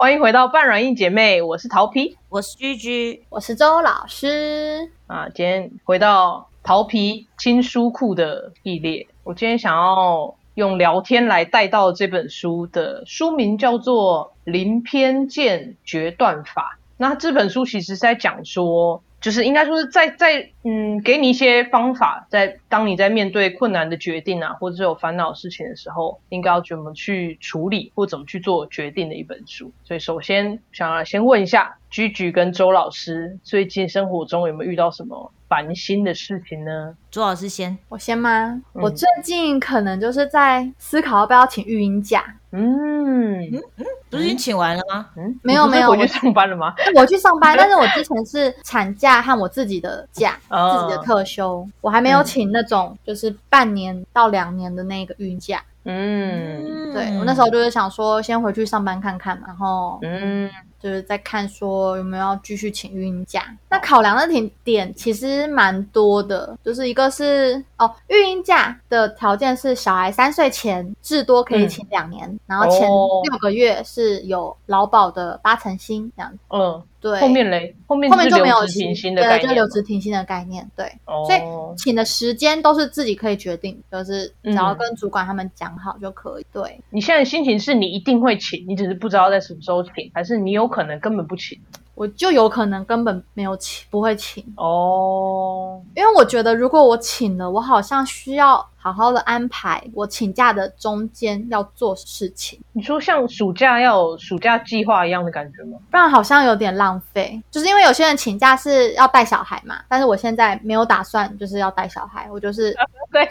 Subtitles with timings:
[0.00, 4.90] 欢迎回到半软硬姐妹，我是桃皮我是居居，我是周老师。
[5.06, 5.28] 啊。
[5.34, 16.78] 今天回到桃皮亲书库的系列，我今天想要用聊天来带到这本书的书名叫做《零偏见决断法》。
[16.96, 29.72] 那这本书其实是在讲说，就是应该说是在在嗯，给你一些方法，在当你在面对困难的决定啊，或者是有烦恼事情的时候，应该要怎么去处理，或怎么去做决定的一本书。
[29.84, 36.94] 所以首先想要先问一下居居跟周老师，最近生活中有没有遇到什么烦心的事情呢？
[37.10, 37.76] 周老师先。
[37.88, 38.60] 我先吗？
[38.74, 42.36] 嗯我最近可能就是在思考要不要请育婴假。
[42.52, 43.62] 嗯嗯
[44.10, 45.06] 不是已经请完了吗？
[45.16, 46.74] 嗯，没有没有我去上班了吗？
[46.96, 55.62] 我去上班，但是我之前是产假和我自己的假，哦自己的特休，我还没有请那种就是半年到两年的那个孕假。
[55.84, 56.92] 嗯。
[56.92, 60.50] 对我那时候就是想说，先回去上班看看嘛，然后嗯
[60.82, 63.44] 就是在看说有没有要继续请育婴假。
[63.68, 76.38] 那考量的点点其实蛮多的，就是一个是哦，孕婴假的条件是小孩三岁前至多可以请两年，然后前哦六个月是有劳保的八成薪这样子。
[76.48, 80.86] 嗯，对，后面嘞，后面后面就没有停薪的概对，就留职停薪的概念，对。
[81.04, 81.40] 哦所以
[81.76, 86.46] 请的时间都是自己可以决定，就是只要嗯跟主管他们讲好就可以。
[86.52, 91.60] 对，你现在的心情是你一定会请，你只是不知道在什么时候请，还是你有可能根本不请？
[91.94, 94.42] 我就有可能根本没有请，不会请。
[94.56, 105.76] 哦，因为我觉得，如果我请了，我好像需要好好的安排我请假的中间要做事情，你说像暑假要有暑假计划一样的感觉吗？
[105.90, 107.38] 不然好像有点浪费。
[107.50, 112.74] 就是因为有些人请假是要带小孩嘛，但是我现在没有打算就是要带小孩，我就是
[113.12, 113.28] 对，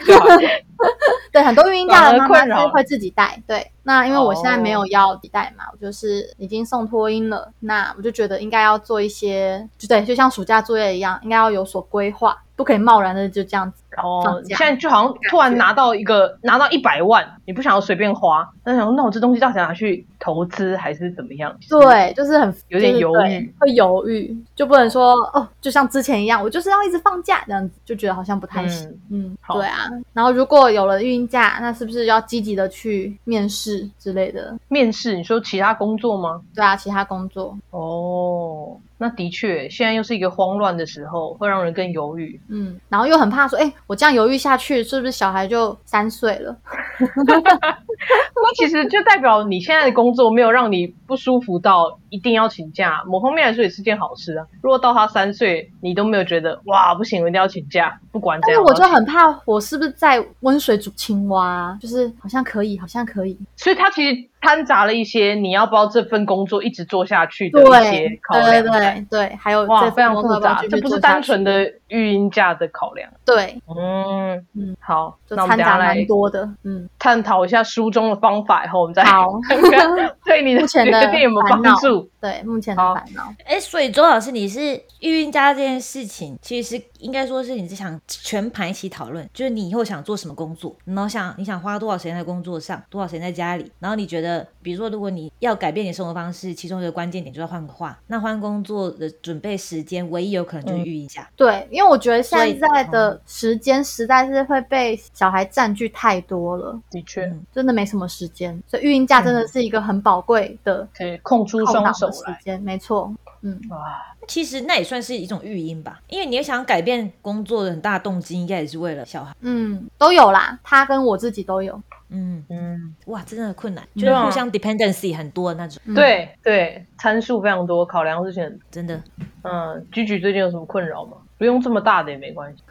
[1.32, 3.42] 对很多孕婴假的妈妈是会自己带。
[3.48, 13.82] 对，那因为我现在没有要自己带嘛，我就是已经送托婴了，那我就觉得应该要做一些，就对，就像暑假作业一样，应该要有所规划，不可以贸然的就这样子。
[14.00, 21.54] 哦现在就好像突然拿到一个拿到一百万，你不想要随便花，那想说那我这东西到底拿去投资还是怎么样？
[21.68, 28.88] 对，就是很有点犹豫对会犹豫，就不能说哦，就像之前一样，我就是要一直放假这样子，就觉得好像不太行。
[29.10, 29.88] 嗯，好对啊。
[30.12, 34.56] 然后如果有了孕假，那是不是要积极的去面试之类的？
[34.68, 36.40] 面试，你说其他工作吗？
[36.54, 42.40] 对啊，其他工作，哦，那的确，现在又是一个慌乱的时候，会让人更犹豫。
[42.48, 46.56] 嗯，然后又很怕说，哎，我这样犹豫下去，是不是小孩就三岁了？
[46.98, 54.46] 那其实就代表你现在的工作没有让你不舒服到一定要请假，某方面来说也是件好事啊。
[54.60, 61.76] 如果到他三岁，你都没有觉得哇不行，我一定要请假，不管怎样，但是我就很怕，我是不是在温水煮青蛙？
[61.80, 63.38] 就是好像可以，好像可以。
[63.56, 68.76] 所以他其实掺杂了一些你要不要这份工作一直做下去的一些对，考对量。
[68.76, 73.08] 对对，还有哇，这非常复杂，这不是单纯的育婴假的考量。
[73.24, 76.48] 对，嗯嗯好，就那我们等下来掺杂蛮多的。
[76.64, 82.08] 嗯，探讨一下书中的方法，以后我们再好看看对你的 目前的决定有没有帮助。
[82.20, 83.34] 对，目前好的烦恼。
[83.44, 101.26] 哎，所以周老师，你是育婴假这件事情，其实是应该说是你是想全盘一起讨论，就是你以后想做什么工作，然后想你想花多少时间在工作上，多少时间在家里，然后你觉得，比如说如果你要改变你的生活方式，其中一个关键点就要换个话，那换工作的准备时间，唯一有可能就是育婴假。
[101.36, 112.38] 对，因为我觉得现在的时间实在是会被小孩占据太多了，的确，嗯真的没什么时间，所以育婴假真的是一个很宝贵的可以空出空双手时来。
[112.42, 113.12] 间，没错。
[113.42, 119.34] 嗯，哇，其实那也算是一种育婴吧，因为你想改变工作的很大的动机，应该也是为了小孩。
[119.40, 121.80] 嗯，都有啦，他跟我自己都有。
[122.10, 128.60] 嗯，嗯，哇，真的很困难，嗯就是互相 dependency 很多的那种，嗯，对对，参数非常多，考量事情。
[128.70, 129.00] 真的。
[129.42, 131.16] 嗯，居居最近有什么困扰吗？
[131.40, 132.62] 不用这么大的也没关系。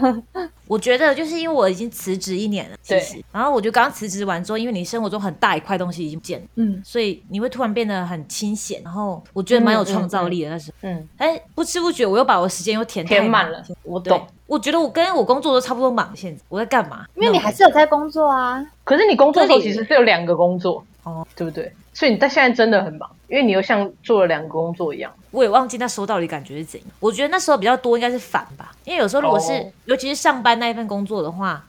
[0.68, 10.76] 我觉得就是因为我已经辞职一年了，其对实，然后我就刚辞职完之后，因为你生活中很大一块东西已经不见了，嗯，所以你会突然变得很清闲，然后我觉得蛮有创造力的那时候。
[10.82, 17.06] 嗯，哎，不知不觉我又把我时间又填太填满了，我懂。，我觉得我跟我工作都差不多忙，现在我在干嘛？
[17.14, 18.62] 因为你还是有在工作啊。
[18.84, 21.72] 可是你工作的时候其实是有两个工作，哦，对不对？
[21.94, 25.10] 所以你但现在真的很忙，因为你又像做了两个工作一样。
[25.30, 26.88] 我也忘记那时候到底感觉是怎样。
[27.00, 31.64] 我觉得那时候比较多应该是烦吧，因为有时候如果是、哦尤其是上班那一份工作的话，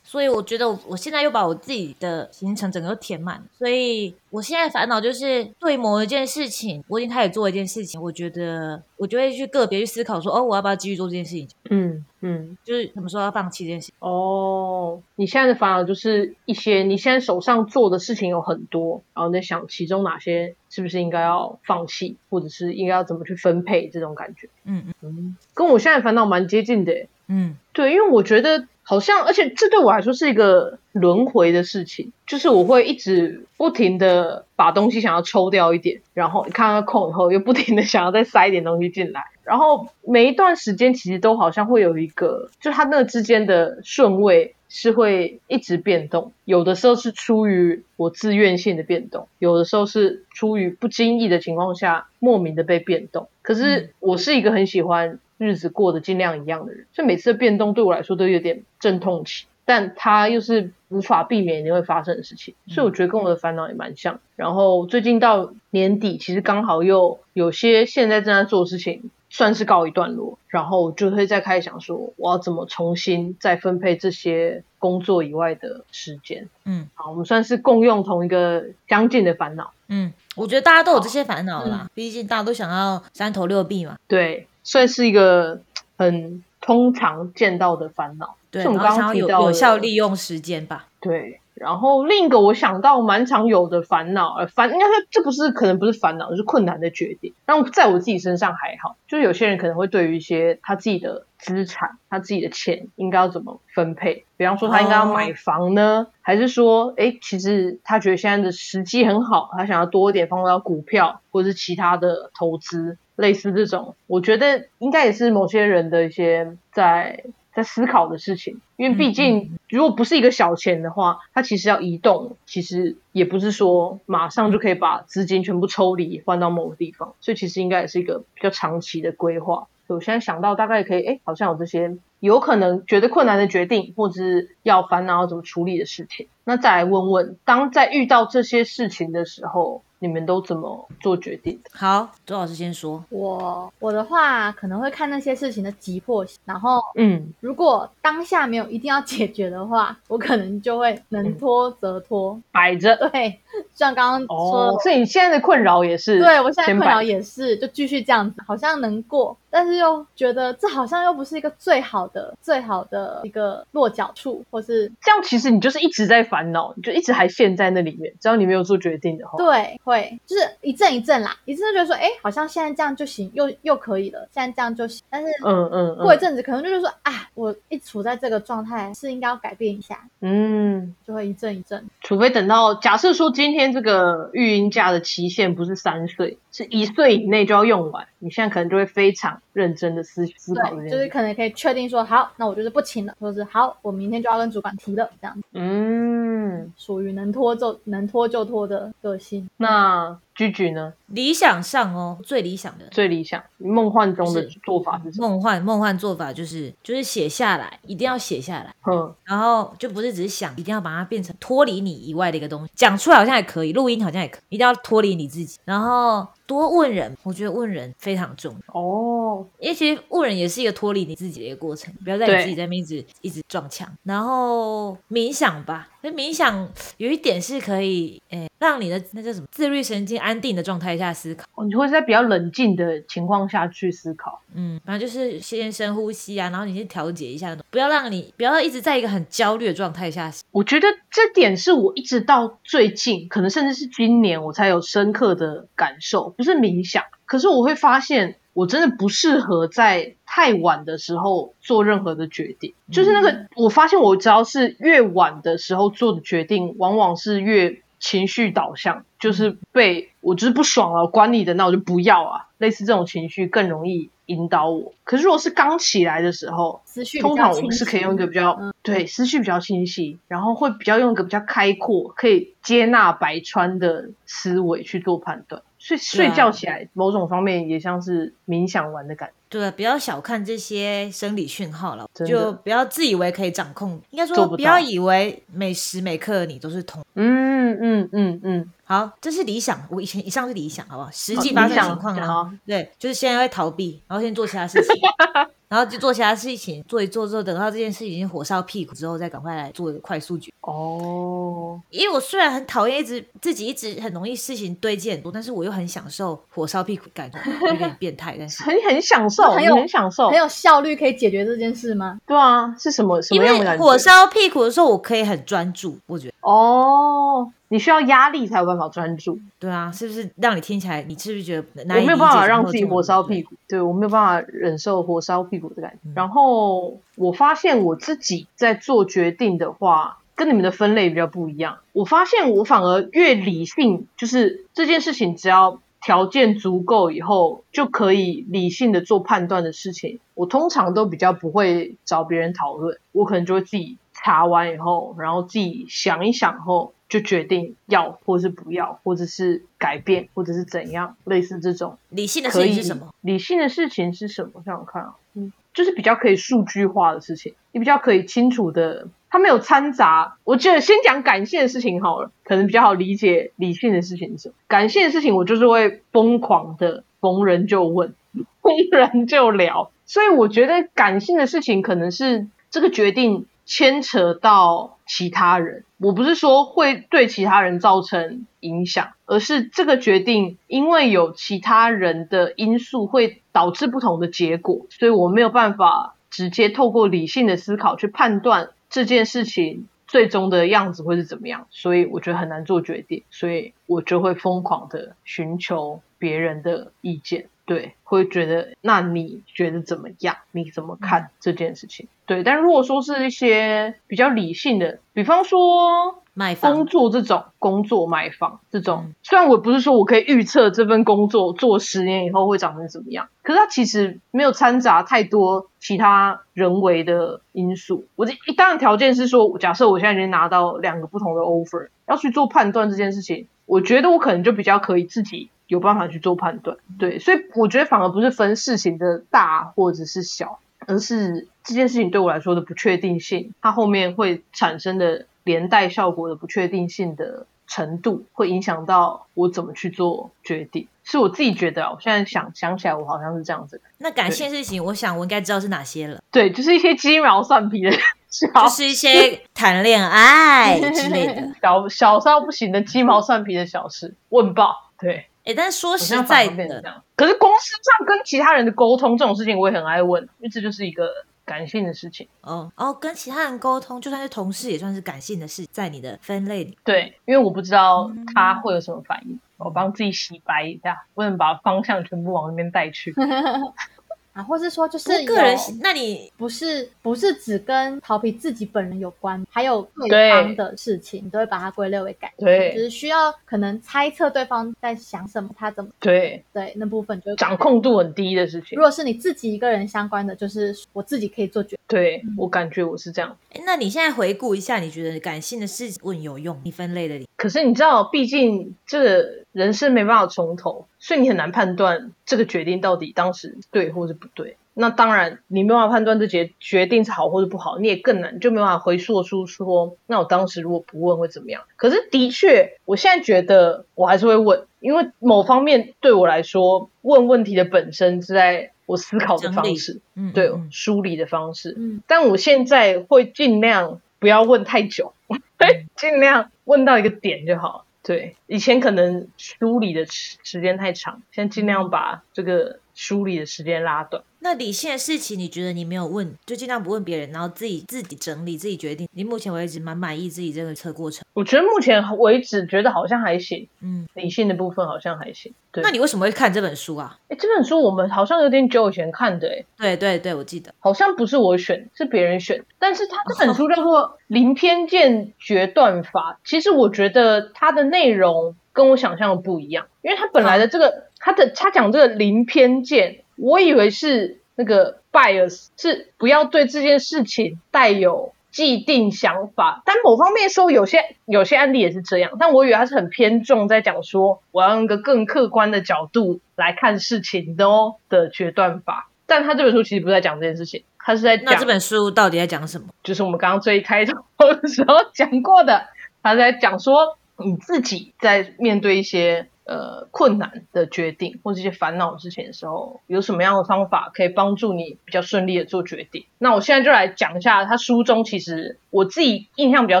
[0.08, 13.94] 所以我觉得我我现在又把我自己的行程整个都填满，所以我现在烦恼就是对某一件事情，我已经开始做一件事情，我觉得我就会去个别去思考说，哦，我要不要继续做这件事情，嗯嗯，就是什么时候要放弃这件事情。
[13.98, 24.48] 哦，你现在的烦恼就是一些你现在手上做的事情有很多，然后你在想其中哪些是不是应该要放弃，或者是应该要怎么去分配这种感觉。
[24.64, 27.06] 嗯嗯嗯，跟我现在烦恼蛮接近的。
[27.30, 53.28] 嗯对，因为我觉得好像，而且这对我来说是一个轮回的事情，就是我会一直不停的把东西想要抽掉一点，然后看到空以后又不停的想要再塞一点东西进来，然后每一段时间其实都好像会有一个，就它那个之间的顺位是会一直变动，有的时候是出于我自愿性的变动，有的时候是出于不经意的情况下莫名的被变动。
[53.42, 64.20] 可是我是一个很喜欢日子过得尽量一样的人，所以每次的变动对我来说都有点阵痛期，但它又是无法避免一定会发生的事情，所以我觉得跟我的烦恼也蛮像。
[64.36, 76.48] 然后最近到年底，其实刚好又有些现在正在做的事情算是告一段落，然后就会再开始想说，我要怎么重新再分配这些工作以外的时间。
[76.64, 79.72] 嗯好，我们算是共用同一个相近的烦恼。
[79.88, 83.98] 嗯，我觉得大家都有这些烦恼啦，毕竟大家都想要三头六臂嘛。
[84.06, 85.62] 对，算是一个
[85.96, 88.36] 很通常见到的烦恼。
[88.50, 90.86] 对，是我们刚刚提到的有效利用时间吧。
[91.00, 97.32] 对，然后另一个我想到蛮常有的烦恼，呃，烦应该说这不是可能不是烦恼，就是困难的决定。
[97.46, 117.24] 然后在我自己身上还好，就是有些人可能会对于一些他自己的资产、他自己的钱应该要怎么分配，比方说他应该要买房呢，还是说，哎，其实他觉得现在的时机很好，他想要多一点放到股票或者是其他的投资，类似这种，我觉得应该也是某些人的一些在。
[117.50, 129.66] 在思考的事情，因为毕竟如果不是一个小钱的话，它其实要移动，其实也不是说马上就可以把资金全部抽离换到某个地方，所以其实应该也是一个比较长期的规划。
[129.88, 136.28] 我现在想到大概可以，哎，好像有这些有可能觉得困难的决定，或者是要烦恼要怎么处理的事情。
[136.44, 141.70] 那再来问问，当在遇到这些事情的时候，你们都怎么做决定的？
[141.72, 143.04] 好，周老师先说。
[143.10, 152.40] 我我的话可能会看那些事情的急迫性，然后嗯如果当下没有一定要解决的话，我可能就会能拖则拖。
[152.52, 153.38] 摆着对，
[153.74, 168.12] 像刚刚说的，哦，所以你现在的困扰也是对我现在困扰也是，就继续这样子，好像能过，但是又觉得这好像又不是一个最好的、最好的一个落脚处，或是这样，其实你就是一直在烦恼，你就一直还陷在那里面。
[168.20, 175.28] 只要你没有做决定的话，对，会就是一阵一阵啦，一阵就觉得说，哎，好像现在这样就行，又又可以了，现在这样就行，但是。
[175.44, 181.88] 嗯嗯嗯过一阵子，可能就是说，啊，我一处在这个状态，是应该要改变一下，嗯，就会一阵一阵。
[182.00, 190.96] 除非等到假设说今天这个育婴假的期限不是三岁，是一岁以内就要用完，你现在可能就会非常认真的思思考这对，件事。
[190.96, 199.48] 就是可能可以确定说，好，那我就是不请了，或者是好，我明天就要跟主管提了，这样子嗯，属于能拖就能拖就拖的个性。
[199.56, 200.92] 那居居呢？
[201.06, 205.28] 理想上哦，最理想的最理想梦幻中的做法是什么？
[205.28, 212.72] 梦幻梦幻做法就是就是写下来，一定要写下来，哼，然后就不是只是想，一定要把它变成脱离你以外的一个东西。
[212.74, 218.80] 讲出来好像也可以，录音好像也可以，一定要脱离你自己，然后多问人，我觉得问人非常重要。
[218.80, 223.86] 哦，因为其实问人也是一个脱离你自己的一个过程，不要在你自己在那边一直一直撞墙。
[224.02, 226.66] 然后冥想吧，那冥想
[226.96, 231.46] 有一点是可以，诶，让你的那叫什么自律神经安定的状态下思考。
[231.54, 234.40] 哦你会在比较冷静的情况下去思考。
[234.54, 240.32] 嗯，反正就是先深呼吸啊，然后你先调节一下，不要让你不要一直在一个很焦虑的状态下。
[240.50, 252.72] 我觉得这点是我一直到最近，可能甚至是今年，我才有深刻的感受，不是冥想，可是我会发现，我真的不适合在太晚的时候做任何的决定。
[252.90, 262.46] 就是那个，我发现我只要是越晚的时候做的决定，往往是越情绪导向，就是被我就是不爽了，管你的，那我就不要啊。
[262.58, 264.92] 类似这种情绪更容易引导我。
[265.04, 275.60] 可是如果是刚起来的时候，思绪通常我们是可以用一个比较、嗯对思绪比较清晰，然后会比较用一个比较开阔、可以接纳百川的思维去做判断。
[275.88, 279.34] 所以睡对啊觉起来，某种方面也像是冥想完的感觉。
[279.48, 283.98] 对啊，不要小看这些生理讯号了，就不要自以为可以掌控。
[284.10, 287.02] 应该说，做不不要以为每时每刻你都是同。
[287.14, 291.10] 嗯嗯嗯嗯，好，这是理想，我以前以上是理想，好不好？
[291.10, 292.58] 实际好发生情况呢？
[292.66, 294.92] 对，就是现在会逃避，然后先做其他事情。
[295.68, 300.50] 然后就做其他事情，做一做之后，等到这件事情已经火烧屁股之后，再赶快来做一个快速决。
[300.60, 312.18] 哦，因为我虽然很讨厌一直自己一直很容易事情堆积很多，但是我又很享受火烧屁股感觉，有点变态，但是 很很享受，很有很享受很，有效率可以解决这件事吗？
[312.26, 313.82] 对啊，是什么什因么样的感觉？
[313.82, 316.34] 为火烧屁股的时候，我可以很专注，我觉得。
[316.48, 323.22] 哦，你需要压力才有办法专注，对啊，是不是让你听起来，你是不是觉得我没有办法让自己火烧？
[323.22, 325.98] 屁股，对我没有办法忍受火烧屁股的感觉。
[326.04, 331.78] 嗯然后我发现我自己在做决定的话，跟你们的分类比较不一样。
[331.92, 346.92] 我发现我反而越理性，就是这件事情只要条件足够以后，就可以理性的做判断的事情，我通常都比较不会找别人讨论，我可能就会自己查完以后，然后自己想一想后。
[347.08, 351.96] 就决定要或是不要，或者是改变，或者是怎样，类似这种。
[352.10, 353.14] 理性的事情是什么？？
[353.22, 354.62] 理性的事情是什么？
[354.62, 360.36] 想想看啊，嗯，就是比较可以数据化的事情，你比较可以清楚的，它没有掺杂。
[360.44, 364.54] 我觉得先讲感性的事情好了，可能比较好理解理性的事情是什么。
[364.66, 368.14] 感性的事情，我就是会疯狂的逢人就问，
[368.60, 375.84] 逢人就聊，所以我觉得感性的事情可能是这个决定牵扯到其他人。
[375.98, 397.50] 我不是说会对其他人造成影响，而是这个决定因为有其他人的因素会导致不同的结果，所以我没有办法直接透过理性的思考去判断这件事情最终的样子会是怎么样，所以我觉得很难做决定，所以我就会疯狂的寻求别人的意见。
[397.68, 400.36] 对，会觉得那你觉得怎么样？
[400.52, 402.08] 你怎么看这件事情？
[402.24, 418.06] 对，但如果说是一些比较理性的，比方说卖工作这种工作买房这种嗯，虽然我不是说我可以预测这份工作做十年以后会长成怎么样，可是它其实没有掺杂太多其他人为的因素。
[418.16, 426.76] 我这一当然条件是说，假设我现在已经拿到两个不同的 offer，要去做判断这件事情，我觉得我可能就比较可以自己有办法去做判断。
[426.98, 440.88] 对，所以我觉得反而不是分事情的大或者是小，而是这件事情对我来说的不确定性，它后面会产生的连带效果的不确定性的程度，会影响到我怎么去做决定。
[441.04, 443.80] 是我自己觉得啊，我现在想想起来，我好像是这样子。
[443.96, 447.90] 那感性事情，我想我应该知道是哪些了，对，就是一些鸡毛蒜皮的
[448.28, 451.50] 小就是一些谈恋爱之类的。
[451.62, 454.74] 小小到不行的鸡毛蒜皮的小事，问爆。
[454.98, 457.02] 对，哎，但是说实在的。
[457.16, 461.08] 可是公司上跟其他人的沟通这种事情，我也很爱问，因为这就是一个
[461.46, 462.28] 感性的事情。
[462.42, 466.76] 哦哦，跟其他人沟通，就算是同事，也算是感性的事，在你的分类里。
[466.84, 473.14] 对，因为我不知道他会有什么反应，我帮自己洗白一下，不能把方向全部往那边带去。
[474.32, 487.58] 啊，或是说就是个人，那你不是不是只跟逃皮自己本人有关，还有对对方的事情，你都会把它归类为感情，就对是需要可能猜测对方在想什么，他怎么对，对那部分就掌。
[487.58, 488.82] 控度很低的事情如。
[488.82, 491.78] 果是你自己一个人相关的，就是我自己可以做决定。
[491.88, 493.36] 对我感觉我是这样。
[493.54, 496.60] 诶那你现在回顾一下，你觉得感性的事情问有用？
[496.62, 504.56] 你分类的，可是你知道，毕竟这个人生没办法从头，所以你很难判断这个决定到底当时对或是不对。
[504.74, 511.64] 那当然，你没办法判断这决决定是好或者不好，你也更难，就没办法回溯出说，那我当时如果不问会怎么样。
[511.74, 521.74] 可是的确，我现在觉得我还是会问，因为某方面对我来说，问问题的本身是在我思考的方式，嗯，对梳理的方式。
[521.76, 525.12] 嗯，但我现在会尽量不要问太久，
[525.98, 527.84] 尽量问到一个点就好。
[528.08, 534.24] 对，以前可能梳理的时时间太长，现在尽量把这个梳理的时间拉短。
[534.40, 539.08] 那理性的事情，你觉得你没有问，就尽量不问别人，然后自己自己整理、自己决定。
[539.12, 541.24] 你目前为止蛮满意自己这个测过程。
[541.34, 545.52] 我觉得目前为止觉得好像还行，嗯，理性的部分好像还行。
[545.72, 547.18] 对，那你为什么会看这本书啊？
[547.28, 550.72] 诶这本书我们好像有点久以前看的，诶对对对，我记得。
[550.78, 552.64] 好像不是我选，是别人选。
[552.78, 569.82] 但是他这本书叫做《零偏见决断法》，其实我觉得它的内容跟我想象的不一样，因为它本来的这个，它的他讲这个零偏见，我以为是那个 bias，是不要对这件事情带有既定想法。
[569.86, 579.08] 但某方面说，有些有些案例也是这样，但我以为他是很偏重在讲说，我要用一个更客观的角度来看事情的哦的决断法。
[579.26, 582.88] 但他这本书其实不是在讲这件事情，他是在讲那这本书到底在讲什么？
[583.04, 585.86] 就是我们刚刚最开头的时候讲过的，
[586.22, 596.24] 他在讲说你自己在面对一些呃困难的决定或这些烦恼事情的时候，有什么样的方法可以帮助你比较顺利的做决定？
[596.38, 600.00] 那我现在就来讲一下他书中其实我自己印象比较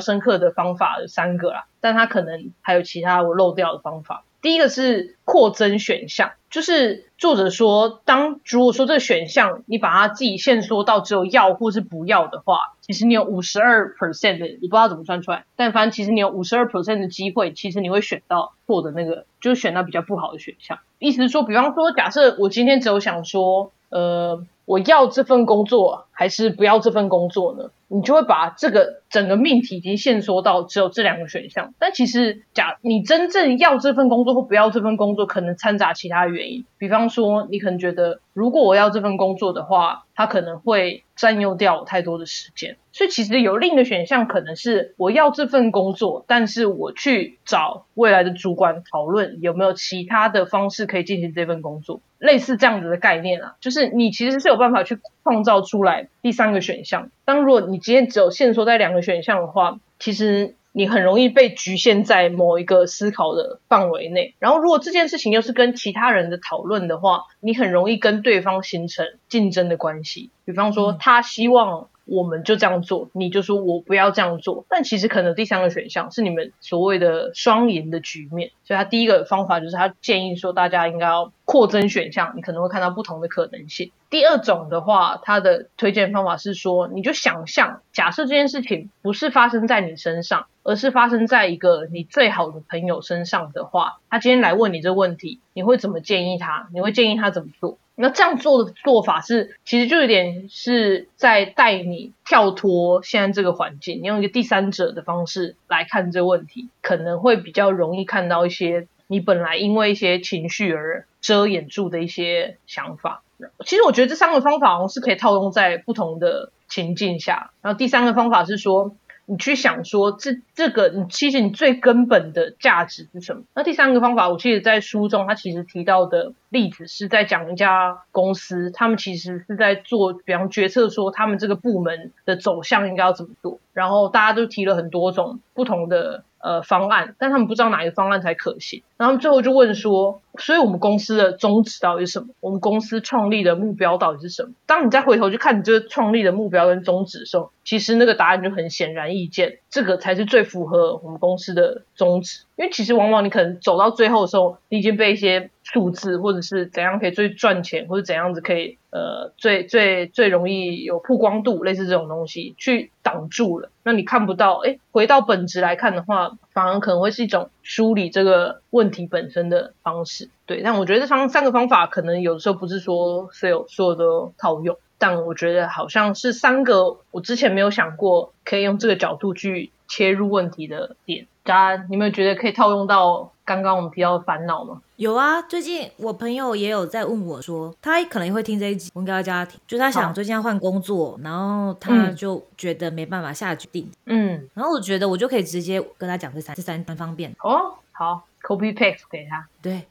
[0.00, 4.24] 深刻的方法有三个啦，但他可能还有其他我漏掉的方法。
[4.40, 20.78] 第一个是扩增选项，就是作者说，当如果说这个选项你把它自己限缩到只有要或是不要的话，其实你有五十二 percent 的，你不知道怎么算出来，但反正其实你有五十二 percent 的机会，其实你会选到错的那个，就是选到比较不好的选项。
[20.98, 27.70] 意思是说，比方说，假设我今天只有想说，呃，我要这份工作还是不要这份工作呢？
[27.86, 31.72] 你就会把这个整个命题已经限缩到只有这两个选项。
[31.78, 36.64] 但其实，假你真正要这份工作或不要这份工作，可能掺杂其他原因。
[36.76, 42.76] 比方说，你可能觉得，如果我要这份工作的话，它可能会占用掉我太多的时间。
[42.92, 53.54] 所以，其实有另一个选项，可能是我要这份工作，但是我去找未来的主管讨论有没有其他的方式可以进行这份工作，类似这样子的概念啊。
[53.60, 57.10] 就是你其实是有办法去创造出来第三个选项。
[57.24, 64.34] 当如果你今天只有限缩在两个选项的话，其实你很容易被局限在某一个思考的范围内。
[64.38, 70.30] 然后，如果这件事情又是跟其他人的讨论的话，你很容易跟对方形成竞争的关系。
[70.44, 71.88] 比方说，他希望。
[72.08, 74.64] 我们就这样做，你就说我不要这样做。
[74.68, 78.50] 但其实可能第三个选项是你们所谓的双赢的局面。
[78.64, 83.92] 所以他第一个方法就是他建议说，大家应该要扩增选项，你可能会看到不同的可能性。
[84.10, 96.68] 第二种的话，他的推荐方法是说，你就想象，假设这件事情不是发生在你身上，而是发生在一个你最好的朋友身上的话，他今天来问你这个问题，你会怎么建议他？
[96.72, 97.76] 你会建议他怎么做？
[98.00, 113.22] 那这样做的做法是，其实就有点是在带你跳脱现在这个环境，你用一个第三者的方式来看这个问题，可能会比较容易看到一些你本来因为一些情绪而遮掩住的一些想法。
[113.66, 117.50] 其实我觉得这三个方法是可以套用在不同的情境下。
[117.62, 118.94] 然后第三个方法是说。
[119.28, 123.42] 你去想说这这个，你其实你最根本的价值是什么？
[123.54, 136.24] 那第三个方法，我记得在书中他其实提到的例子是在讲一家公司，他们其实是在做，比方决策说他们这个部门的走向应该要怎么做，然后大家都提了很多种不同的。
[136.40, 142.28] 呃，方案，但他们不知道哪一个方案才可行，然后最后就问说，所以我们公司的宗旨到底是什么？
[142.40, 144.50] 我们公司创立的目标到底是什么？
[144.66, 152.44] 当你再回头去看你这个创立的目标跟宗旨的时候，其实那个答案就很显然易见，这个才是最符合我们公司的宗旨。
[152.56, 163.70] 因为其实往往你可能走到最后的时候，你已经被一些数字或者是怎样可以最赚钱，或者怎样子可以呃最最最容易有曝光度，类似这种东西去挡住了。
[163.84, 170.28] 那你看不到，哎，回到本质来看的话，反而可能会是一种梳理这个问题本身的方式。
[170.44, 181.26] 对，但我觉得这方三个方法可能有的时候不是说所有所有的套用，但我觉得好像是三个我之前没有想过可以用这个角度去切入问题的点。
[181.42, 184.82] 大家，你们觉得可以套用到刚刚我们提到的烦恼吗？
[184.96, 199.86] 有啊，最近我朋友也有在问我说，他可能会听这一集，我应该要叫他听，就他想最近要换工作，然后他就觉得没办法下决定，嗯，然后我觉得我就可以直接跟他讲这三这三方便哦，好，copy paste 给他，对。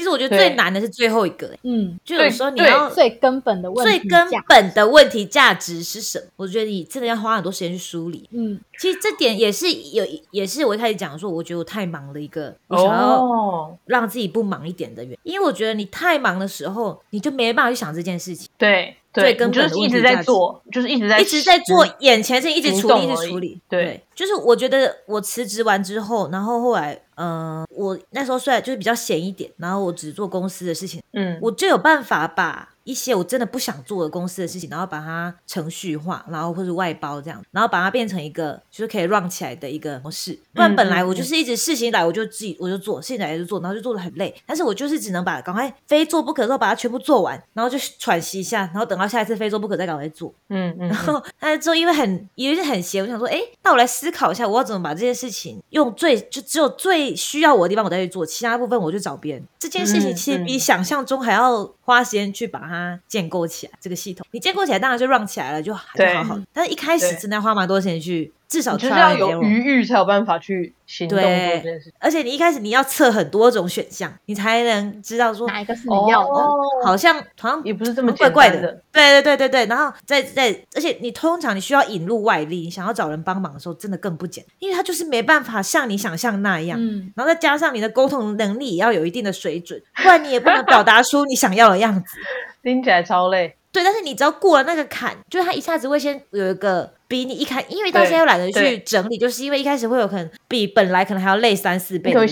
[0.00, 6.24] 其实我觉得最难的是最后一个，嗯，就有时候你要最根本的问题，最根本的问题价值是什么？
[6.36, 8.26] 我觉得你真的要花很多时间去梳理。
[8.32, 18.48] 嗯，其实这点也是有，也是我一开始讲说，我觉得我太忙了一个，我想要让自己不忙一点的原因，因为我觉得你太忙的时候，你就没办法去想这件事情。
[18.56, 18.96] 对。
[19.12, 23.60] 对，就是一直在做，就是一直在一直在做眼前事，一直处理，一直处理。
[23.68, 32.68] 对，就是我觉得我辞职完之后，然后后来，嗯，我那时候虽然就是比较闲一点，然后我只做公司的事情，嗯，我就有办法把。
[32.90, 40.36] 一些我真的不想做的公司的事情，然后把它程序化，然后或者外包这样，然后把它变成一个就是可以 run 起来的一个模式。
[40.52, 44.34] 不然本来我就是一直事情来我就自己我就做，事情来就做，然后就做的很累。
[44.44, 50.34] 但是我就是只能把赶快非做不可的时候把它全部做完，然后就喘息一下，然后等到下一次非做不可再赶快做。
[50.48, 50.88] 嗯嗯。
[50.88, 59.44] 然后但是之后因为很因为很闲，我想说，哎，那我来思考一下，我要怎么把这件事情用最就只有最需要我的地方我再去做，其他部分我就找别人。
[59.58, 62.79] 这件事情其实比想象中还要花时间去把它。
[63.08, 66.38] 建构起来这个系统，你建构起来当然就 run 起来了，就就好好。
[66.52, 71.92] 但是一开始真的要花蛮多钱去至少你就是要有余裕才有办法去行动对这件事。
[71.98, 76.30] 而且你一开始你要测很多种选项，你才能知道说哪一个是你要的？
[76.30, 92.16] 哦好像好像也不是这么怪怪的对对对对对，然后再再，而且你通常你需要引入外力，你想要找人帮忙的时候，真的更不简单，因为他就是没办法像你想象那样，嗯，然后再加上你的沟通能力也要有一定的水准，不然你也不能表达出你想要的样子。
[92.62, 93.54] 听起来超累。
[93.72, 102.26] 对，但是你只要过了那个坎，就是他一下子会先有一个比你一开，因为到对现在又懒得去整理，就是因为一开始会有可能比本来可能还要累三四倍对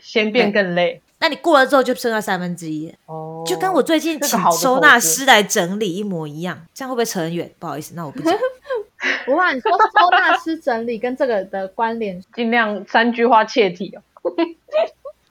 [0.00, 1.00] 先变更累。
[1.20, 2.94] 那你过了之后就剩下三分之一。
[3.06, 7.50] 哦，就跟我最近请收纳师来整理一模一样，这样会不会扯很远？
[7.58, 8.32] 不好意思，那我不讲。
[9.24, 14.02] 不怕你说收纳师整理跟这个的关联，尽量三句话切题哦。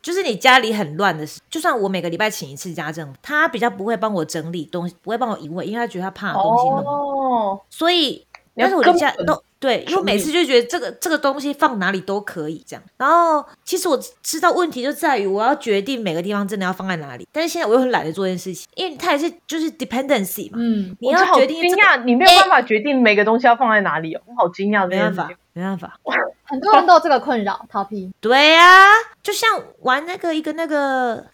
[0.07, 8.26] 就是你家里很乱的事，就算我每个礼拜请一次家政，他比较不会帮我整理东西，不会帮我移位，因为他觉得他怕东西弄，哦，所以。
[8.57, 12.83] 你要但是我的家根本都对，因为我每次就觉得这个这个东西放哪里都可以这样。
[12.97, 25.99] 然后其实我知道问题就在于我要决定每个地方真的要放在哪里，但是现在我又很懒得做这件事情，因为它也是就是 dependency 嘛，嗯，你要决定这个惊讶，你没有办法决定每个东西要放在哪里哦，我好惊讶没办法没办法。
[26.43, 28.11] 很多人都有这个困扰，逃避。
[28.21, 28.85] 对呀、
[29.21, 31.25] 就像玩那个一个那个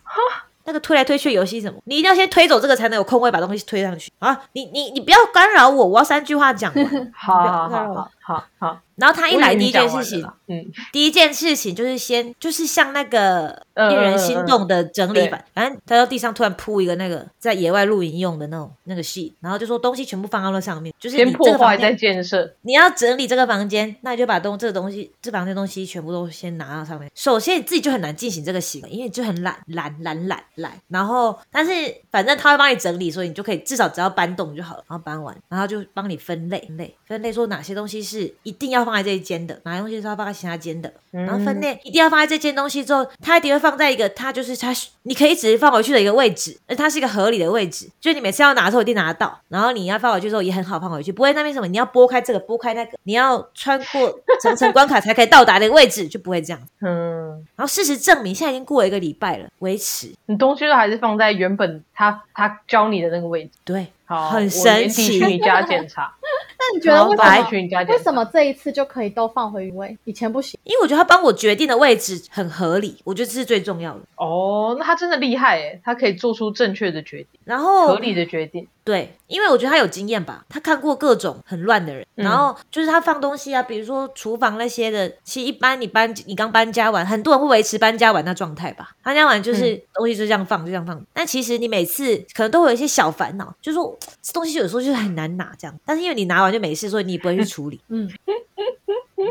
[0.65, 4.39] 那个推来推去的游戏什么，你一定要先推走这个才能有空位把东西推上去啊！
[4.53, 7.11] 你你你不要干扰我，我要三句话讲完。
[7.13, 22.53] 好好好好好，然后他一来第一件事情，嗯，第一件事情就是先就是像那个嗯令人心动的整理对法，反正他到地上突然铺一个那个在野外露营用的那种那个 sheet，然后就说东西全部放到那上面，就是先你这破坏再个房间建设。
[22.61, 27.09] 你要整理这个房间，那你就把东这个东西这房间东西全部都先拿到上面。
[27.15, 30.73] 首先你自己就很难进行这个行为，因为你就很懒懒懒懒懒。
[30.87, 31.71] 然后，但是
[32.11, 34.83] 反正他会帮你整理，所以你就可以至少只要搬动就好了。
[34.87, 40.91] 然后搬完，然后就帮你分类分类分类，说哪些东西是一定要放在这一间的，哪些东西是要放在其他间的。
[41.11, 56.59] 然后分类一定要放在这件东西之后，它一定会放在一个它就是它你可以直接放回去的一个位置，而它是一个合理的位置，就是你每次要拿的时候一定拿得到，然后你要放回去之后也很好放回去，不会那边什么你要拨开这个拨开那个，你要穿过层层关卡才可以到达那个位置，就不会这样。
[56.81, 63.51] 嗯，然后事实证明，现在已经过了一个礼拜了，维持你东西都还是放在原本他他教你的那个位置。
[63.63, 66.13] 对，好，很神奇家检查，
[66.59, 67.49] 那你觉得为什么？
[67.49, 67.81] 去你家。
[67.83, 70.59] 为什么这一次就可以都放回原位，以前不行？
[70.63, 74.01] 因为我觉得他帮我决定的位置很合理，我觉得这是最重要的。
[74.15, 78.67] 哦，那他真的厉害诶，他可以做出正确的决定，然后合理的决定。
[78.85, 91.01] 对，因为我觉得他有经验吧，他看过各种很乱的人，嗯然后就是他放东西啊，比如说厨房那些的，其实一般你搬你刚搬家完，很多人会维持搬家完那状态吧，搬家完就是东西就这样放，就这样放。
[91.13, 97.79] 但其实你每次可能都会有一些小烦恼，就是说这东西有时候就是很难拿这样，但是因为你拿完就没事，所以你也不会去处理。
[97.89, 98.09] 嗯，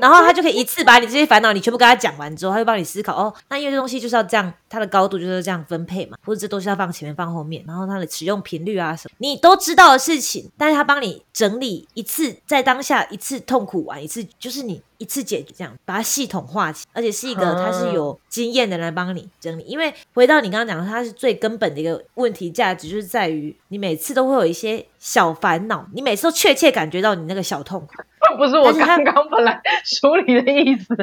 [0.01, 19.63] 然后他就可以一次把你这些烦恼你全部跟他讲完之后，他就帮你思考哦，那因为这东西就是要这样，它的高度就是这样分配嘛，或者这东西要放前面放后面，然后它的使用频率啊什么，你都知道的事情，但是他帮你整理一次，在当下一次痛苦完一次，就是你一次解决这样，把它系统化起，而且是一个他是有经验的人帮你整理。
[19.65, 27.89] 因为回到你刚刚讲的，它是最根本的一个问题价值，就是在于你每次都会有一些小烦恼，你每次都确切感觉到你那个小痛苦。
[28.39, 30.97] 不是我刚刚本来 梳理的意思，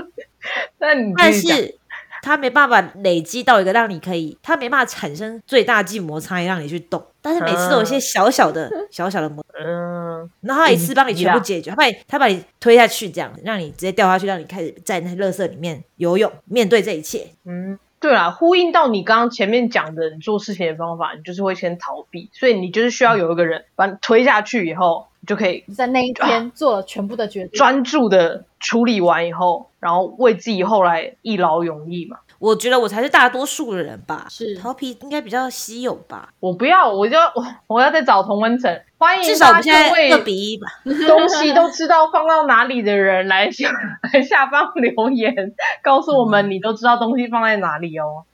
[0.78, 1.78] 但你但是
[2.24, 7.04] 它没办法累积到一个让你可以，它没办法产生最大静摩擦力让你去动。
[7.20, 17.26] 但是每次都有一些小小的、小小的摩，嗯，然后他一次帮你全部解决，他把你他把你推下去，这样让你直接掉下去，让你开始在那垃圾里面游泳，面对这一切。
[17.44, 27.50] 嗯，对啦，呼应到你刚刚前面讲的，你做事情的方法，你就是会先逃避，所以你就是需要有一个人把你推下去以后，你就可以在那一天做了全部的决定。
[27.52, 32.18] 专注的处理完以后，然后为自己后来一劳永逸嘛。
[32.40, 40.66] 我觉得我才是大多数的人吧，是头皮应该比较稀有吧，我不要，我就我我要再找同温层，欢迎至少我们现在大家各位二比一吧。
[41.08, 43.70] 东西都知道放到哪里的人来下
[44.12, 45.34] 来下方留言，
[45.82, 48.24] 告诉我们你都知道东西放在哪里哦。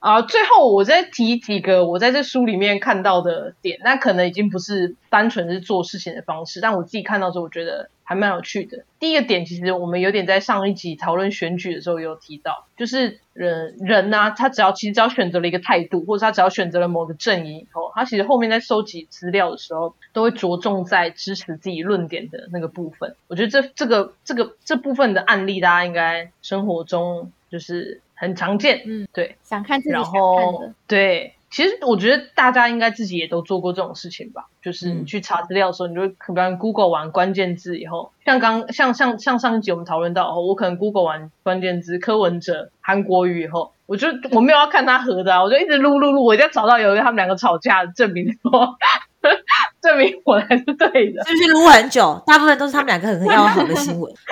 [0.00, 8.84] 啊，最后我再提几个我在这书里面看到的点，那可能已经不是单纯是做事情的方式，但我自己看到之后，我觉得还蛮有趣的。
[8.98, 23.14] 第一个点，其实我们有点在上一集讨论选举的时候有提到，就是人人呢、他只要其实只要选择了一个态度，或者他只要选择了某个阵营以后，他其实后面在收集资料的时候，都会着重在支持自己论点的那个部分。
[23.28, 29.36] 我觉得这这个这个这部分的案例，大家应该生活中就是很常见，嗯，对。
[29.42, 48.76] 想看自己然想看后的，对，其实我觉得大家应该自己也都做过这种事情吧，就是你嗯去查资料的时候，你就会可能 Google 完关键字以后，像刚像像像上一集我们讨论到，哦我可能 Google 完关键字柯文哲韩国语以后，我就我没有要看他合的、啊，我就一直录录录，我一定要找到有一个他们两个吵架的证明说，
[49.80, 51.24] 证明我才是对的。
[51.24, 52.22] 是不是撸很久？
[52.26, 54.12] 大部分都是他们两个很要好的新闻。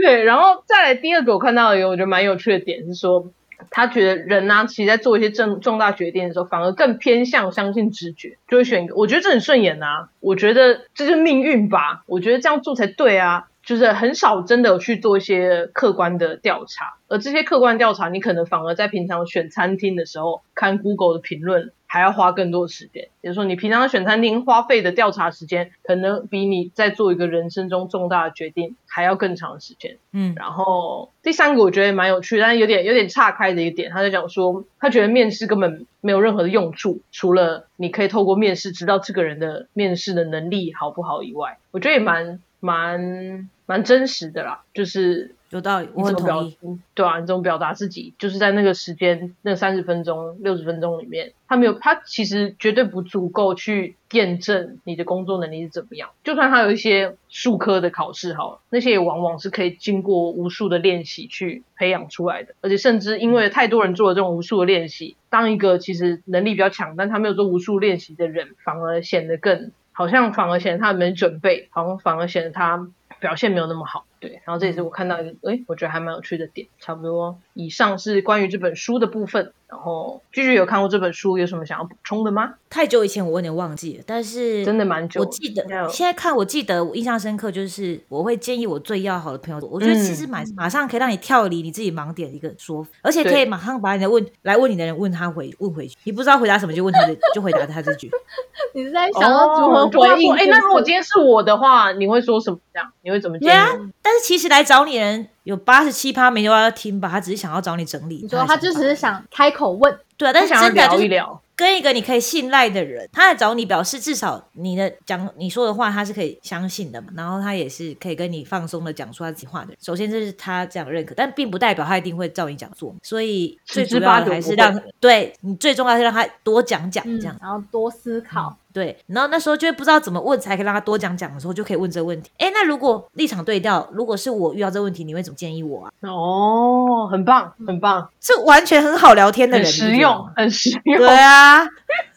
[0.00, 3.30] 对，然后再来第二个我看到的一个我觉得蛮有趣的点是说，
[3.70, 8.94] 他觉得人呢、其实在做一些重重大决定的时候，反而更偏向相信直觉，就会选一个。
[8.96, 13.48] 我觉得这很顺眼呐、我觉得这就是命运吧，我觉得这样做才对啊。
[13.70, 23.10] 就是很少真的有去做一些客观的调查，而这些客观调查，你可能反而在平常选餐厅的时候看 Google 的评论，还要花更多的时间。
[23.20, 29.98] 也就是说，你平常选餐厅花费的调查时间，可能比你在做一个人生中重大的决定还要更长的时间。
[30.10, 46.58] 嗯，然后第三个我觉得也蛮有趣，但是有点有点岔开的一个点，他在讲说，他觉得面试根本没有任何的用处，除了你可以透过面试知道这个人的面试的能力好不好以外，我觉得也蛮蛮蛮真实的啦，就是有道理，我很同意。
[46.60, 56.10] 嗯对啊，你怎么表达自己，就是在那个时间那三十分钟、六十分钟里面，他没有，他其实绝对不足够去验证你的工作能力是怎么样。
[56.24, 72.88] 就算他有一些数科的考试好了，那些也往往是可以经过无数的练习去培养出来的，而且甚至因为太多人做了这种无数的练习，当一个其实能力比较强，但他没有做无数练习的人，反而显得更好像反而显得他没准备，好像反而显得他
[73.20, 74.06] 表现没有那么好。
[74.18, 76.66] 对，然后这也是我看到一个，诶，我觉得还蛮有趣的点。
[76.80, 79.52] 差不多，以上是关于这本书的部分。
[79.70, 82.54] 然后，居居有看过这本书，有什么想要补充的吗？
[82.68, 98.10] 太久以前我有点忘记了，但是真的蛮久我记得现在看，我记得我印象深刻，就是我会建议我最要好的朋友，我觉得其实马、马上可以让你跳离你自己盲点的一个说法，而且可以马上把你的问来问你的人问他回问回去，你不知道回答什么就问他的就回答他这句。
[98.74, 100.28] 你是在想要如何回应？
[100.28, 102.58] 说诶，那如果今天天是我的话，你会说什么？
[102.72, 103.68] 这样你会怎么建议对啊？，
[104.02, 108.20] 但是其实来找你的人有八十七趴没有要听吧，他只是想要找你整理。
[108.22, 111.42] 你说他就只是想开口问，对啊，但是想要真的就是聊一聊。
[111.56, 119.76] 跟一个你可以信赖的人，他来找你，表示至少你的讲你说的话他是可以相信的嘛，然后他也是可以跟你放松的讲出他自己话的人。
[119.78, 127.36] 首先这是他这样认可，但并不代表他一定会照你讲做，所以最主要的还是让对你最重要是让他多讲讲这样。
[127.42, 128.56] 然后多思考。
[128.72, 132.30] 对，然后那时候就会不知道怎么问才可以让他多讲讲的时候，就可以问这个问题。
[132.38, 135.92] 哎，那如果立场对调，如果是我遇到这个问题，你会怎么建议我啊？
[136.02, 140.98] 哦，很棒，很棒，这完全很好聊天的人，很实用，很实用。
[140.98, 141.64] 对啊，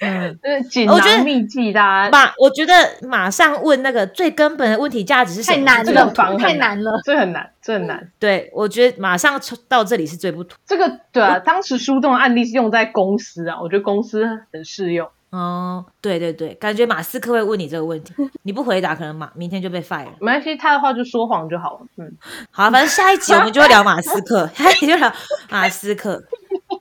[0.02, 0.38] 嗯。
[0.44, 2.74] 呃，锦我觉得囊秘籍，大家马，我觉得
[3.08, 5.58] 马上问那个最根本的问题价值是什么？
[5.58, 6.92] 太难这个了，太难了。
[7.04, 8.12] 这很难，这很难。
[8.20, 10.58] 对，我觉得马上抽到这里是最不妥。
[10.66, 15.10] 这个对啊，当时书中的案例是用在公司啊，我觉得公司很适用。
[15.34, 20.14] 哦，对对对，感觉马斯克会问你这个问题， 你不回答，可能马明天就被 fire 了。
[20.20, 21.88] 没关系，他的话就说谎就好了。
[21.98, 22.12] 嗯，
[22.52, 25.12] 好，反正下一集我们就会聊马斯克，下一集就聊
[25.50, 26.24] 马斯克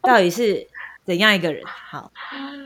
[0.02, 0.66] 到底是
[1.04, 1.64] 怎样一个人。
[1.66, 2.12] 好，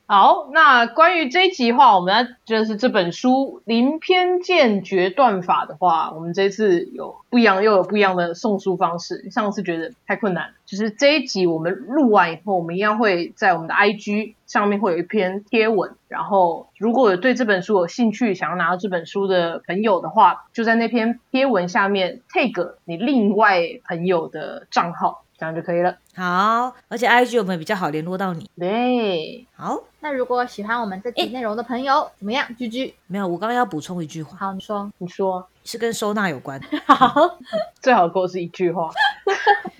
[0.06, 9.30] 好，那关于这一集的话，我们要就是这本书《零偏见决断法》的话，我们这次有不一样，又有不一样的送书方式。
[9.30, 25.96] 上次觉得太困难，就是这一集我们录完以后，我们一样会在我们的 IG 上面会有一篇贴文，然后如果有对这本书有兴趣，想要拿到这本书的朋友的话，就在那篇贴文下面 tag 你另外朋友的账号，这样就可以了。
[26.14, 28.48] 好，而且 IG 我们比较好联络到你。
[28.58, 32.46] 对，好，那如果喜欢我们这集内容的朋友，怎么样？
[32.56, 34.90] 居居，没有，我刚刚要补充一句话，好，你说。
[34.98, 36.60] 你说是跟收纳有关。
[36.86, 37.38] 好，
[37.82, 38.88] 最好给我是一句话。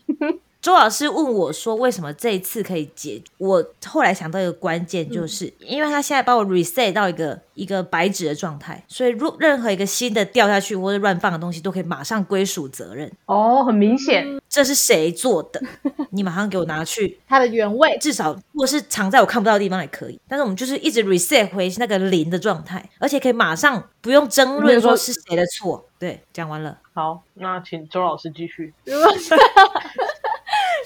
[0.67, 13.09] 周老师问我说：“为什么这一次可以解？”我后来想到一个关键，就是、因为他现在把我 reset 到一个一个白纸的状态，所以如任何一个新的掉下去或者乱放的东西，都可以马上归属责任。
[13.27, 15.63] 哦，很明显，这是谁做的？
[16.11, 17.97] 你马上给我拿去， 它的原位。
[18.01, 20.21] 至少如果是藏在我看不到的地方也可以。
[20.27, 25.87] 但是我们就是一直 reset 回那个零的状态，而且可以马上不用争论说是谁的错。
[25.97, 26.77] 对，讲完了。
[26.93, 28.75] 好，那请周老师继续。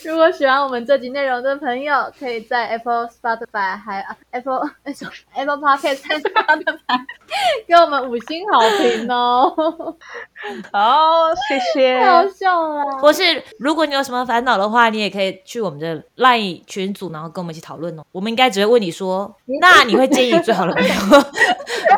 [0.04, 7.00] 如果喜欢我们这集内容的朋友，可以在 Apple、Spotify 还 Apple Apple Podcast 和 Spotify
[7.68, 9.54] 给我们五星好评哦，
[10.72, 11.98] 好，谢谢。
[12.00, 12.98] 太好笑了。
[12.98, 13.22] 或是
[13.58, 18.02] 如果你有什么烦恼的话，你也可以去我们的 LINE 群组，然后跟我们一起讨论哦。
[18.12, 20.94] 我们应该只会问你说，那你会建议最好的朋友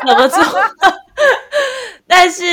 [0.05, 0.43] 怎么做？
[2.05, 2.43] 但是，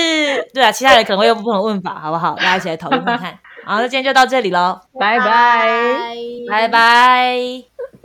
[0.55, 2.35] 对啊，其他人可能会有不同的问法，好不好？
[2.37, 3.37] 大家一起来讨论看看。
[3.71, 6.13] 好，那今天就到这里喽，拜拜。
[6.49, 7.39] 拜拜。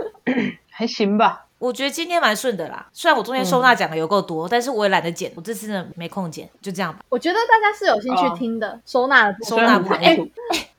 [0.70, 1.48] 还行吧。
[1.58, 7.00] 我觉得今天蛮顺的啦，虽然我中间收纳讲的有够多，但是我也懒得剪，我这次真的没空剪，就这样吧。
[7.10, 10.16] 我觉得大家是有兴趣听的，收纳的收纳部分哎、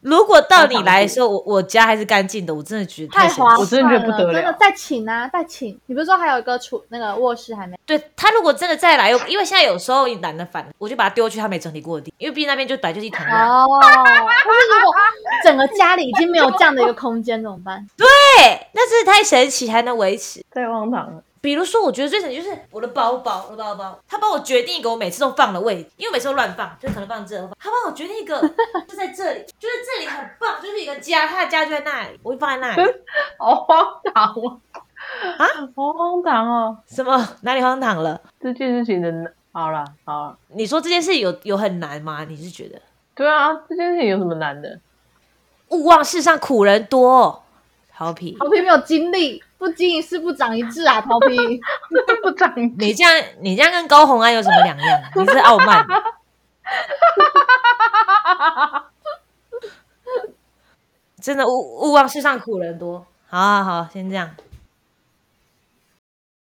[0.06, 3.26] 如果到你来的时候，我我家还是干净的，我真的觉得太。
[3.26, 5.76] 划算了，我真的觉得不得了真的再请啊，再请。
[5.86, 7.76] 你不是说还有一个储那个卧室还没？
[7.84, 13.48] 对他如果真的再来，又因为现在有时候你懒得烦，我就把它丢去他没整理过的地，因为毕竟那边就本来就是一团乱。
[13.48, 14.94] 哦，但是如果
[15.42, 17.84] 整个家里已经没有这样的一个空间怎么办？
[17.96, 18.06] 对，
[18.72, 20.40] 那真的太神奇，还能维持。
[20.54, 21.22] 太荒唐了。
[21.46, 28.40] 比如说，我觉得最神奇就是我的包包，我的包包，他帮我决定一个我每次都放的位置，因为我每次都乱放，就可能放这，他帮我决定一个
[28.88, 32.82] 就在这里，就是这里很棒，就是一个家，他的家就在那里，我就放在那里。
[33.38, 34.60] 好荒唐哦！
[35.38, 36.78] 啊，好荒唐哦！
[36.88, 38.20] 什么哪里荒唐了？
[38.40, 42.24] 这件事情的好了好了，你说这件事有有很难吗？
[42.28, 42.82] 你是觉得
[43.14, 44.80] 对啊，这件事情有什么难的？
[45.68, 47.44] 勿忘世上苦人多，
[47.92, 48.36] 好皮。
[48.40, 51.36] 好皮没有经历，不经一事不长一智啊， 桃皮。
[52.22, 55.00] 不长你这样，你这样跟高红安有什么两样？
[55.16, 55.86] 你是傲慢。
[61.20, 63.04] 真的勿勿忘世上苦人多。
[63.28, 64.30] 好好好，先这样。